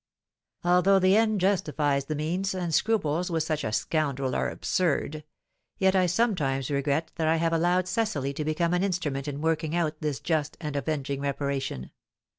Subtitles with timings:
[0.63, 5.23] "Although the end justifies the means, and scruples with such a scoundrel are absurd,
[5.77, 9.75] yet I sometimes regret that I have allowed Cecily to become an instrument in working
[9.75, 11.91] out this just and avenging reparation."